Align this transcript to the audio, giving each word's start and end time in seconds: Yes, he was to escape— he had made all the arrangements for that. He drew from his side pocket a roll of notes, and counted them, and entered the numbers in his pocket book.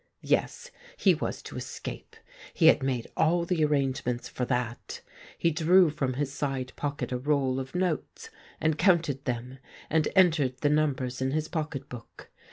Yes, 0.23 0.71
he 0.97 1.13
was 1.13 1.43
to 1.43 1.55
escape— 1.57 2.15
he 2.55 2.65
had 2.65 2.81
made 2.81 3.05
all 3.15 3.45
the 3.45 3.63
arrangements 3.63 4.27
for 4.27 4.45
that. 4.45 5.01
He 5.37 5.51
drew 5.51 5.91
from 5.91 6.13
his 6.15 6.33
side 6.33 6.73
pocket 6.75 7.11
a 7.11 7.19
roll 7.19 7.59
of 7.59 7.75
notes, 7.75 8.31
and 8.59 8.79
counted 8.79 9.23
them, 9.25 9.59
and 9.91 10.07
entered 10.15 10.57
the 10.61 10.69
numbers 10.71 11.21
in 11.21 11.29
his 11.29 11.47
pocket 11.47 11.87
book. 11.87 12.31